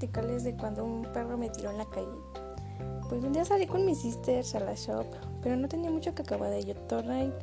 [0.00, 2.06] musicales de cuando un perro me tiró en la calle.
[3.10, 5.04] Pues un día salí con mis sisters a la shop,
[5.42, 7.34] pero no tenía mucho que acabar de torrent.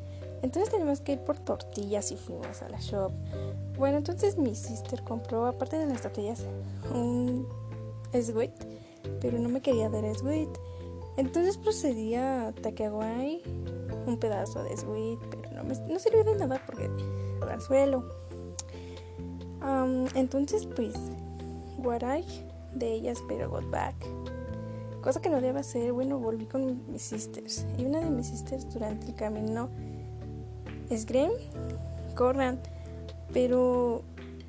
[0.42, 3.12] Entonces teníamos que ir por tortillas y fuimos a la shop.
[3.78, 6.46] Bueno, entonces mi sister compró, aparte de las tortillas,
[6.92, 7.48] un
[8.12, 8.54] sweet,
[9.22, 10.50] pero no me quería dar sweet.
[11.16, 13.44] Entonces procedí a takeaway
[14.08, 16.90] un pedazo de sweet, pero no me no sirvió de nada porque
[17.48, 18.04] al suelo.
[20.16, 20.96] entonces, pues,
[21.78, 22.26] guaray
[22.74, 23.96] de ellas, pero got back.
[25.02, 27.66] Cosa que no debe hacer, bueno, volví con mis sisters.
[27.78, 29.70] Y una de mis sisters durante el camino
[30.90, 31.32] es Graham,
[32.16, 32.60] corran.
[33.34, 34.02] Pero,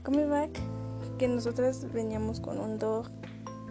[0.02, 0.50] come back,
[1.18, 3.06] que nosotras veníamos con un dog.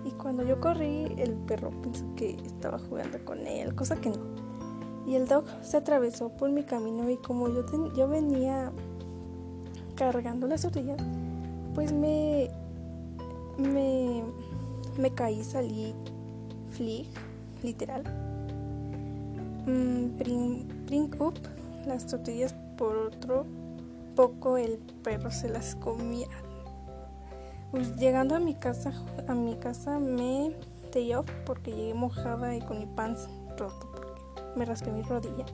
[0.05, 4.37] Y cuando yo corrí, el perro pensó que estaba jugando con él, cosa que no.
[5.05, 7.65] Y el dog se atravesó por mi camino y como yo,
[7.95, 8.71] yo venía
[9.95, 10.97] cargando las orillas,
[11.73, 12.49] pues me,
[13.57, 14.23] me,
[14.97, 15.93] me caí, salí,
[16.71, 17.07] flee,
[17.63, 18.03] literal.
[19.65, 21.35] Mm, bring, up
[21.85, 23.45] las tortillas por otro
[24.15, 26.27] poco el perro se las comía.
[27.71, 28.93] Pues llegando a mi casa,
[29.27, 30.55] a mi casa me
[31.15, 33.87] off porque llegué mojada y con mi pants roto
[34.55, 35.45] me rasqué mi rodilla.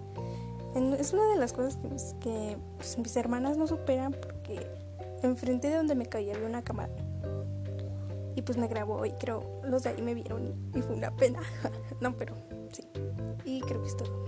[0.97, 1.77] Es una de las cosas
[2.19, 4.65] que, pues, mis hermanas no superan porque
[5.21, 6.91] enfrente de donde me caí había una cámara.
[8.45, 11.39] Pues me grabó y creo los de ahí me vieron y fue una pena.
[12.02, 12.36] no, pero
[12.72, 12.83] sí.
[13.45, 14.22] Y creo que es todo.